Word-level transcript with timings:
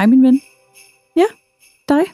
Hej 0.00 0.06
min 0.06 0.22
ven. 0.22 0.40
Ja, 1.16 1.26
dig. 1.88 2.04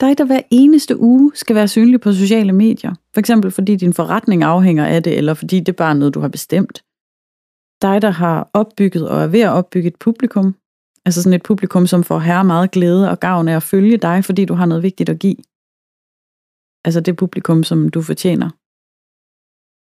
Dig, 0.00 0.18
der 0.18 0.24
hver 0.24 0.40
eneste 0.50 1.00
uge 1.00 1.32
skal 1.34 1.56
være 1.56 1.68
synlig 1.68 2.00
på 2.00 2.12
sociale 2.12 2.52
medier. 2.52 2.94
For 3.14 3.20
eksempel 3.20 3.50
fordi 3.50 3.76
din 3.76 3.92
forretning 3.92 4.42
afhænger 4.42 4.86
af 4.86 5.02
det, 5.02 5.18
eller 5.18 5.34
fordi 5.34 5.60
det 5.60 5.76
bare 5.76 5.90
er 5.90 5.94
noget, 5.94 6.14
du 6.14 6.20
har 6.20 6.28
bestemt. 6.28 6.84
Dig, 7.82 8.02
der 8.02 8.10
har 8.10 8.50
opbygget 8.52 9.08
og 9.08 9.22
er 9.22 9.26
ved 9.26 9.40
at 9.40 9.50
opbygge 9.50 9.88
et 9.88 9.96
publikum. 9.96 10.54
Altså 11.04 11.22
sådan 11.22 11.36
et 11.36 11.42
publikum, 11.42 11.86
som 11.86 12.04
får 12.04 12.18
herre 12.18 12.44
meget 12.44 12.70
glæde 12.70 13.10
og 13.10 13.20
gavn 13.20 13.48
af 13.48 13.56
at 13.56 13.62
følge 13.62 13.96
dig, 13.96 14.24
fordi 14.24 14.44
du 14.44 14.54
har 14.54 14.66
noget 14.66 14.82
vigtigt 14.82 15.08
at 15.08 15.18
give. 15.18 15.36
Altså 16.84 17.00
det 17.00 17.16
publikum, 17.16 17.64
som 17.64 17.88
du 17.88 18.02
fortjener. 18.02 18.50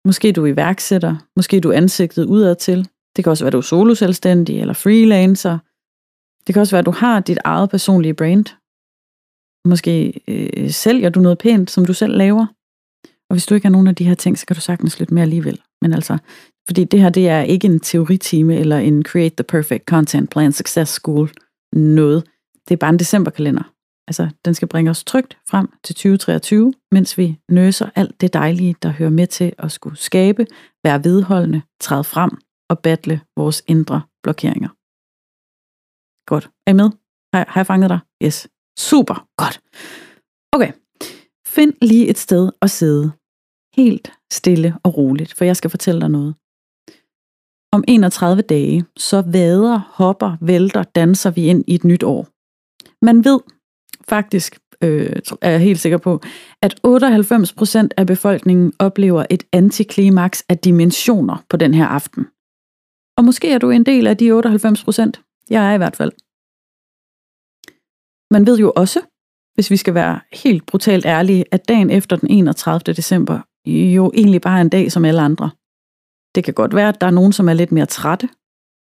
Måske 0.07 0.31
du 0.31 0.43
er 0.45 0.47
iværksætter, 0.47 1.15
måske 1.35 1.59
du 1.59 1.69
er 1.69 1.77
ansigtet 1.77 2.25
udad 2.25 2.55
til. 2.55 2.89
Det 3.15 3.23
kan 3.23 3.31
også 3.31 3.43
være, 3.43 3.51
du 3.51 3.57
er 3.57 3.61
soloselvstændig 3.61 4.59
eller 4.61 4.73
freelancer. 4.73 5.59
Det 6.47 6.55
kan 6.55 6.61
også 6.61 6.75
være, 6.75 6.79
at 6.79 6.85
du 6.85 6.91
har 6.91 7.19
dit 7.19 7.37
eget 7.43 7.69
personlige 7.69 8.13
brand. 8.13 8.45
Måske 9.67 10.21
øh, 10.27 10.69
sælger 10.69 11.09
du 11.09 11.19
noget 11.19 11.37
pænt, 11.37 11.71
som 11.71 11.85
du 11.85 11.93
selv 11.93 12.17
laver. 12.17 12.45
Og 13.29 13.35
hvis 13.35 13.45
du 13.45 13.55
ikke 13.55 13.65
har 13.65 13.71
nogen 13.71 13.87
af 13.87 13.95
de 13.95 14.03
her 14.03 14.15
ting, 14.15 14.37
så 14.37 14.45
kan 14.45 14.55
du 14.55 14.61
sagtens 14.61 14.99
lidt 14.99 15.11
mere 15.11 15.21
alligevel. 15.21 15.61
Men 15.81 15.93
altså, 15.93 16.17
fordi 16.67 16.83
det 16.83 17.01
her, 17.01 17.09
det 17.09 17.29
er 17.29 17.41
ikke 17.41 17.67
en 17.67 17.79
teoritime 17.79 18.55
eller 18.55 18.77
en 18.77 19.03
Create 19.03 19.35
the 19.35 19.43
Perfect 19.43 19.85
Content 19.85 20.29
Plan 20.29 20.51
Success 20.51 20.91
School 20.91 21.31
noget. 21.73 22.23
Det 22.67 22.73
er 22.73 22.77
bare 22.77 22.89
en 22.89 22.99
decemberkalender. 22.99 23.73
Altså, 24.07 24.29
den 24.45 24.53
skal 24.53 24.67
bringe 24.67 24.91
os 24.91 25.03
trygt 25.03 25.37
frem 25.49 25.69
til 25.83 25.95
2023, 25.95 26.73
mens 26.91 27.17
vi 27.17 27.37
nøser 27.49 27.89
alt 27.95 28.21
det 28.21 28.33
dejlige, 28.33 28.75
der 28.83 28.89
hører 28.89 29.09
med 29.09 29.27
til 29.27 29.53
at 29.57 29.71
skulle 29.71 29.97
skabe, 29.97 30.45
være 30.83 31.03
vedholdende, 31.03 31.61
træde 31.79 32.03
frem 32.03 32.31
og 32.69 32.79
battle 32.79 33.21
vores 33.37 33.63
indre 33.67 34.01
blokeringer. 34.23 34.69
Godt. 36.25 36.49
Er 36.67 36.71
I 36.71 36.73
med? 36.73 36.89
Har, 37.33 37.45
har 37.47 37.59
jeg 37.61 37.67
fanget 37.67 37.89
dig? 37.89 37.99
Yes. 38.23 38.47
Super. 38.79 39.27
Godt. 39.37 39.61
Okay. 40.51 40.71
Find 41.47 41.73
lige 41.81 42.07
et 42.07 42.17
sted 42.17 42.51
at 42.61 42.71
sidde. 42.71 43.11
Helt 43.75 44.11
stille 44.31 44.75
og 44.83 44.97
roligt, 44.97 45.33
for 45.33 45.45
jeg 45.45 45.57
skal 45.57 45.69
fortælle 45.69 46.01
dig 46.01 46.09
noget. 46.09 46.35
Om 47.71 47.83
31 47.87 48.41
dage, 48.41 48.85
så 48.97 49.21
vader, 49.21 49.77
hopper, 49.77 50.37
vælter, 50.41 50.83
danser 50.83 51.31
vi 51.31 51.45
ind 51.45 51.63
i 51.67 51.75
et 51.75 51.83
nyt 51.83 52.03
år. 52.03 52.27
Man 53.05 53.25
ved 53.25 53.39
faktisk, 54.09 54.59
øh, 54.83 55.15
er 55.41 55.49
jeg 55.49 55.59
helt 55.59 55.79
sikker 55.79 55.97
på, 55.97 56.21
at 56.61 56.79
98% 56.87 57.87
af 57.97 58.07
befolkningen 58.07 58.73
oplever 58.79 59.25
et 59.29 59.43
antiklimaks 59.51 60.43
af 60.49 60.57
dimensioner 60.57 61.45
på 61.49 61.57
den 61.57 61.73
her 61.73 61.87
aften. 61.87 62.27
Og 63.17 63.23
måske 63.25 63.51
er 63.51 63.57
du 63.57 63.69
en 63.69 63.85
del 63.85 64.07
af 64.07 64.17
de 64.17 64.31
98%. 64.31 65.32
Jeg 65.49 65.69
er 65.69 65.73
i 65.73 65.77
hvert 65.77 65.95
fald. 65.95 66.11
Man 68.31 68.45
ved 68.45 68.57
jo 68.59 68.73
også, 68.75 68.99
hvis 69.55 69.71
vi 69.71 69.77
skal 69.77 69.93
være 69.93 70.19
helt 70.33 70.65
brutalt 70.65 71.05
ærlige, 71.05 71.45
at 71.51 71.67
dagen 71.67 71.89
efter 71.89 72.15
den 72.15 72.29
31. 72.31 72.93
december 72.93 73.41
jo 73.95 74.11
egentlig 74.13 74.41
bare 74.41 74.57
er 74.57 74.61
en 74.61 74.69
dag 74.69 74.91
som 74.91 75.05
alle 75.05 75.21
andre. 75.21 75.51
Det 76.35 76.43
kan 76.43 76.53
godt 76.53 76.75
være, 76.75 76.89
at 76.89 77.01
der 77.01 77.07
er 77.07 77.11
nogen, 77.11 77.33
som 77.33 77.49
er 77.49 77.53
lidt 77.53 77.71
mere 77.71 77.85
trætte, 77.85 78.29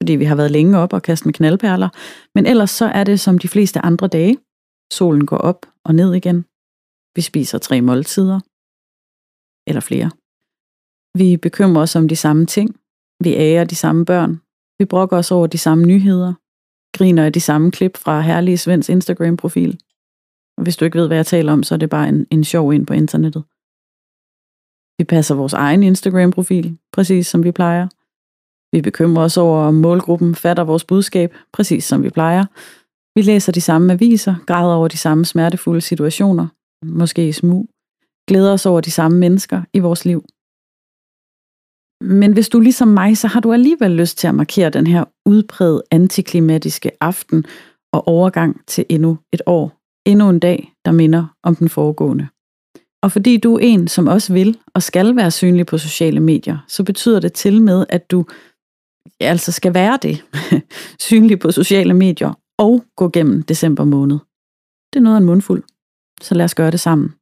fordi 0.02 0.12
vi 0.12 0.24
har 0.24 0.36
været 0.36 0.50
længe 0.50 0.78
op 0.78 0.92
og 0.92 1.02
kastet 1.02 1.26
med 1.26 1.34
knaldperler, 1.34 1.88
men 2.34 2.46
ellers 2.46 2.70
så 2.70 2.84
er 2.84 3.04
det 3.04 3.20
som 3.20 3.38
de 3.38 3.48
fleste 3.48 3.80
andre 3.80 4.08
dage. 4.08 4.38
Solen 4.92 5.26
går 5.26 5.36
op 5.36 5.66
og 5.84 5.94
ned 5.94 6.14
igen. 6.14 6.44
Vi 7.16 7.22
spiser 7.22 7.58
tre 7.58 7.80
måltider. 7.80 8.40
Eller 9.68 9.80
flere. 9.80 10.10
Vi 11.18 11.36
bekymrer 11.36 11.82
os 11.82 11.96
om 11.96 12.08
de 12.08 12.16
samme 12.16 12.46
ting. 12.46 12.80
Vi 13.24 13.34
ærer 13.34 13.64
de 13.64 13.74
samme 13.74 14.04
børn. 14.04 14.40
Vi 14.78 14.84
brokker 14.84 15.16
os 15.16 15.30
over 15.30 15.46
de 15.46 15.58
samme 15.58 15.84
nyheder. 15.86 16.34
Griner 16.96 17.24
af 17.24 17.32
de 17.32 17.40
samme 17.40 17.70
klip 17.70 17.96
fra 17.96 18.20
Herlige 18.20 18.58
Svends 18.58 18.88
Instagram-profil. 18.88 19.80
Og 20.56 20.62
hvis 20.62 20.76
du 20.76 20.84
ikke 20.84 20.98
ved, 20.98 21.06
hvad 21.06 21.16
jeg 21.16 21.26
taler 21.26 21.52
om, 21.52 21.62
så 21.62 21.74
er 21.74 21.78
det 21.78 21.90
bare 21.90 22.08
en, 22.08 22.26
en 22.30 22.44
sjov 22.44 22.72
ind 22.72 22.86
på 22.86 22.94
internettet. 22.94 23.42
Vi 24.98 25.04
passer 25.04 25.34
vores 25.34 25.52
egen 25.52 25.82
Instagram-profil, 25.82 26.78
præcis 26.92 27.26
som 27.26 27.44
vi 27.44 27.52
plejer. 27.52 27.88
Vi 28.72 28.80
bekymrer 28.82 29.24
os 29.24 29.36
over, 29.36 29.58
om 29.64 29.74
målgruppen 29.74 30.34
fatter 30.34 30.64
vores 30.64 30.84
budskab, 30.84 31.34
præcis 31.52 31.84
som 31.84 32.02
vi 32.02 32.10
plejer. 32.10 32.44
Vi 33.14 33.22
læser 33.22 33.52
de 33.52 33.60
samme 33.60 33.92
aviser, 33.92 34.34
græder 34.46 34.74
over 34.74 34.88
de 34.88 34.96
samme 34.96 35.24
smertefulde 35.24 35.80
situationer, 35.80 36.46
måske 36.82 37.28
i 37.28 37.32
smug, 37.32 37.68
glæder 38.28 38.52
os 38.52 38.66
over 38.66 38.80
de 38.80 38.90
samme 38.90 39.18
mennesker 39.18 39.62
i 39.72 39.78
vores 39.78 40.04
liv. 40.04 40.24
Men 42.00 42.32
hvis 42.32 42.48
du 42.48 42.60
ligesom 42.60 42.88
mig, 42.88 43.18
så 43.18 43.28
har 43.28 43.40
du 43.40 43.52
alligevel 43.52 43.90
lyst 43.90 44.18
til 44.18 44.28
at 44.28 44.34
markere 44.34 44.70
den 44.70 44.86
her 44.86 45.04
udbredt 45.26 45.82
antiklimatiske 45.90 46.90
aften 47.00 47.44
og 47.92 48.08
overgang 48.08 48.60
til 48.66 48.84
endnu 48.88 49.18
et 49.32 49.42
år. 49.46 49.80
Endnu 50.06 50.28
en 50.28 50.38
dag, 50.38 50.72
der 50.84 50.92
minder 50.92 51.36
om 51.42 51.56
den 51.56 51.68
foregående. 51.68 52.28
Og 53.02 53.12
fordi 53.12 53.36
du 53.36 53.54
er 53.54 53.58
en, 53.62 53.88
som 53.88 54.08
også 54.08 54.32
vil 54.32 54.58
og 54.74 54.82
skal 54.82 55.16
være 55.16 55.30
synlig 55.30 55.66
på 55.66 55.78
sociale 55.78 56.20
medier, 56.20 56.58
så 56.68 56.84
betyder 56.84 57.20
det 57.20 57.32
til 57.32 57.62
med, 57.62 57.86
at 57.88 58.10
du 58.10 58.26
altså 59.20 59.52
skal 59.52 59.74
være 59.74 59.98
det, 60.02 60.24
synlig 61.08 61.38
på 61.38 61.50
sociale 61.50 61.94
medier 61.94 62.32
og 62.58 62.84
gå 62.96 63.08
gennem 63.08 63.42
december 63.42 63.84
måned. 63.84 64.18
Det 64.92 64.98
er 64.98 65.02
noget 65.02 65.16
af 65.16 65.20
en 65.20 65.26
mundfuld, 65.26 65.62
så 66.22 66.34
lad 66.34 66.44
os 66.44 66.54
gøre 66.54 66.70
det 66.70 66.80
sammen. 66.80 67.14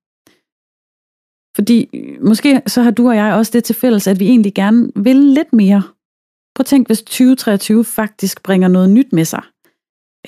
Fordi 1.59 1.89
øh, 1.95 2.25
måske 2.25 2.63
så 2.67 2.83
har 2.83 2.91
du 2.91 3.09
og 3.09 3.17
jeg 3.17 3.35
også 3.35 3.51
det 3.55 3.65
til 3.65 3.75
fælles, 3.75 4.07
at 4.07 4.21
vi 4.21 4.29
egentlig 4.29 4.55
gerne 4.55 4.91
vil 4.97 5.17
lidt 5.17 5.53
mere. 5.53 5.83
Prøv 6.55 6.63
at 6.63 6.67
tænk, 6.67 6.87
hvis 6.87 7.03
2023 7.03 7.85
faktisk 7.85 8.43
bringer 8.43 8.69
noget 8.69 8.91
nyt 8.91 9.13
med 9.13 9.25
sig. 9.25 9.43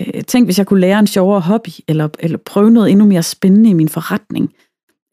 Øh, 0.00 0.24
tænk, 0.24 0.46
hvis 0.46 0.58
jeg 0.58 0.66
kunne 0.66 0.80
lære 0.80 0.98
en 0.98 1.06
sjovere 1.06 1.40
hobby, 1.40 1.68
eller, 1.88 2.08
eller 2.18 2.38
prøve 2.38 2.70
noget 2.70 2.90
endnu 2.90 3.06
mere 3.06 3.22
spændende 3.22 3.70
i 3.70 3.72
min 3.72 3.88
forretning. 3.88 4.54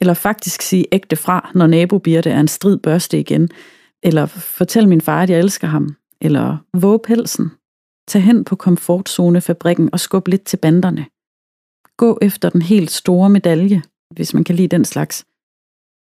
Eller 0.02 0.14
faktisk 0.14 0.62
sige 0.62 0.86
ægte 0.92 1.16
fra, 1.16 1.52
når 1.56 1.68
nabobirte 1.68 2.30
er 2.30 2.40
en 2.40 2.48
strid 2.48 2.78
børste 2.78 3.20
igen. 3.20 3.50
Eller 4.04 4.26
fortælle 4.26 4.90
min 4.90 5.02
far, 5.02 5.24
at 5.24 5.30
jeg 5.30 5.40
elsker 5.40 5.68
ham. 5.68 5.96
Eller 6.22 6.58
våge 6.74 7.00
pelsen. 7.00 7.52
Tag 8.08 8.24
hen 8.24 8.44
på 8.44 8.56
komfortzonefabrikken 8.56 9.90
og 9.94 10.00
skub 10.00 10.28
lidt 10.28 10.44
til 10.44 10.58
banderne. 10.58 11.06
Gå 11.98 12.18
efter 12.22 12.50
den 12.50 12.62
helt 12.62 12.92
store 12.92 13.30
medalje, 13.30 13.82
hvis 14.14 14.34
man 14.34 14.44
kan 14.44 14.56
lide 14.56 14.68
den 14.68 14.86
slags 14.86 15.26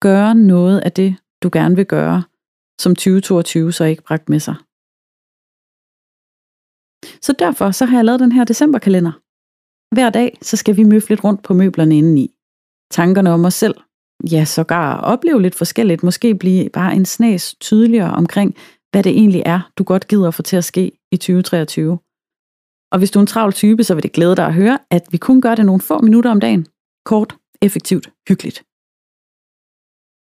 gøre 0.02 0.36
noget 0.36 0.80
af 0.80 0.92
det, 0.92 1.16
du 1.44 1.50
gerne 1.54 1.76
vil 1.76 1.86
gøre, 1.86 2.24
som 2.82 2.96
2022 2.96 3.72
så 3.72 3.84
ikke 3.84 4.04
bragt 4.04 4.30
med 4.30 4.40
sig. 4.40 4.56
Så 7.22 7.34
derfor 7.40 7.72
så 7.72 7.86
har 7.86 7.98
jeg 7.98 8.06
lavet 8.06 8.20
den 8.20 8.32
her 8.32 8.44
decemberkalender. 8.44 9.12
Hver 9.96 10.10
dag 10.10 10.38
så 10.42 10.58
skal 10.58 10.78
vi 10.78 10.84
møfle 10.84 11.10
lidt 11.10 11.24
rundt 11.24 11.44
på 11.44 11.54
møblerne 11.54 11.98
indeni. 11.98 12.36
Tankerne 12.92 13.32
om 13.32 13.46
os 13.46 13.54
selv, 13.54 13.76
ja 14.32 14.46
sågar 14.46 15.02
opleve 15.02 15.42
lidt 15.42 15.56
forskelligt, 15.56 16.04
måske 16.04 16.36
blive 16.36 16.70
bare 16.70 16.96
en 16.96 17.06
snas 17.06 17.56
tydeligere 17.56 18.14
omkring, 18.14 18.56
hvad 18.92 19.04
det 19.04 19.12
egentlig 19.12 19.44
er, 19.46 19.72
du 19.78 19.84
godt 19.84 20.08
gider 20.08 20.28
at 20.28 20.34
få 20.34 20.42
til 20.42 20.58
at 20.58 20.64
ske 20.64 20.92
i 21.12 21.18
2023. 21.18 22.00
Og 22.92 22.98
hvis 22.98 23.12
du 23.12 23.20
er 23.20 23.22
en 23.22 23.28
travl 23.28 23.54
type, 23.54 23.84
så 23.84 23.94
vil 23.94 24.04
det 24.04 24.12
glæde 24.12 24.36
dig 24.36 24.46
at 24.46 24.54
høre, 24.54 24.80
at 24.92 25.08
vi 25.12 25.18
kun 25.18 25.42
gør 25.42 25.56
det 25.56 25.66
nogle 25.66 25.82
få 25.82 26.00
minutter 26.00 26.32
om 26.32 26.40
dagen. 26.40 26.68
Kort, 27.06 27.36
effektivt, 27.62 28.10
hyggeligt. 28.30 28.64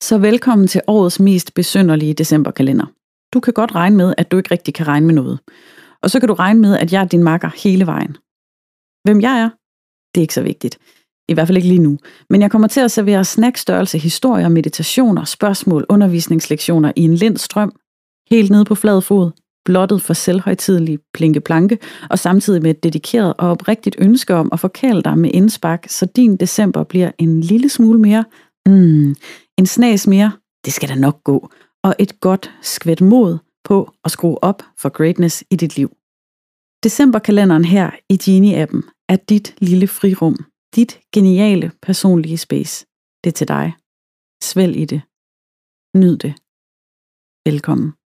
Så 0.03 0.19
velkommen 0.19 0.69
til 0.69 0.81
årets 0.87 1.21
mest 1.21 1.55
besynderlige 1.55 2.15
decemberkalender. 2.15 2.87
Du 3.35 3.41
kan 3.41 3.53
godt 3.53 3.75
regne 3.75 3.97
med, 3.97 4.15
at 4.19 4.31
du 4.31 4.37
ikke 4.37 4.51
rigtig 4.51 4.75
kan 4.75 4.87
regne 4.87 5.07
med 5.07 5.15
noget. 5.15 5.39
Og 6.03 6.11
så 6.11 6.21
kan 6.21 6.29
du 6.29 6.35
regne 6.35 6.61
med, 6.61 6.79
at 6.79 6.93
jeg 6.93 7.01
er 7.01 7.09
din 7.09 7.23
makker 7.23 7.51
hele 7.65 7.87
vejen. 7.87 8.17
Hvem 9.05 9.21
jeg 9.21 9.41
er, 9.41 9.51
det 10.15 10.21
er 10.21 10.23
ikke 10.23 10.35
så 10.35 10.43
vigtigt. 10.43 10.79
I 11.29 11.35
hvert 11.35 11.47
fald 11.47 11.57
ikke 11.57 11.69
lige 11.69 11.83
nu. 11.83 11.99
Men 12.31 12.43
jeg 12.43 12.51
kommer 12.51 12.69
til 12.69 12.81
at 12.81 12.91
servere 12.91 13.25
snackstørrelse, 13.25 13.99
historier, 13.99 14.49
meditationer, 14.49 15.25
spørgsmål, 15.25 15.87
undervisningslektioner 15.89 16.93
i 16.97 17.03
en 17.03 17.15
lind 17.15 17.37
strøm, 17.37 17.73
helt 18.31 18.51
nede 18.51 18.65
på 18.65 18.75
flad 18.75 19.01
fod, 19.03 19.31
blottet 19.65 20.03
for 20.03 20.15
selvhøjtidelig 20.15 20.99
plinke-planke, 21.15 21.79
og 22.11 22.19
samtidig 22.19 22.63
med 22.63 22.71
et 22.71 22.83
dedikeret 22.83 23.35
og 23.39 23.51
oprigtigt 23.51 23.97
ønske 23.99 24.35
om 24.35 24.49
at 24.53 24.61
forkæle 24.61 25.03
dig 25.03 25.19
med 25.19 25.31
indspark, 25.35 25.87
så 25.89 26.07
din 26.17 26.37
december 26.37 26.85
bliver 26.85 27.11
en 27.19 27.41
lille 27.41 27.69
smule 27.69 27.99
mere, 27.99 28.25
mm, 28.67 29.17
en 29.59 29.67
snas 29.67 30.07
mere, 30.07 30.33
det 30.65 30.73
skal 30.73 30.89
da 30.89 30.95
nok 30.95 31.25
gå, 31.25 31.51
og 31.83 31.95
et 31.99 32.21
godt 32.21 32.51
skvæt 32.63 33.01
mod 33.01 33.39
på 33.65 33.95
at 34.05 34.11
skrue 34.11 34.45
op 34.45 34.63
for 34.79 34.89
greatness 34.89 35.45
i 35.51 35.57
dit 35.57 35.77
liv. 35.77 35.91
Decemberkalenderen 36.85 37.65
her 37.65 37.91
i 38.09 38.17
Genie-appen 38.25 38.83
er 39.09 39.17
dit 39.17 39.55
lille 39.59 39.87
frirum, 39.87 40.37
dit 40.75 41.01
geniale 41.15 41.73
personlige 41.83 42.39
space. 42.39 42.87
Det 43.25 43.31
er 43.31 43.35
til 43.35 43.49
dig. 43.49 43.75
Svælg 44.43 44.77
i 44.77 44.85
det. 44.85 45.03
Nyd 45.95 46.17
det. 46.17 46.35
Velkommen. 47.49 48.04